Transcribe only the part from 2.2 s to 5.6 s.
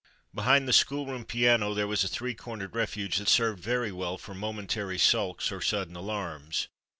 cornered refuge that served very well for momentary sulks